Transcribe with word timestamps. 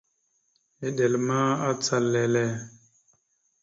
Eɗel 0.87 1.13
ma, 1.27 1.39
acal 1.69 2.05
lele. 2.13 2.43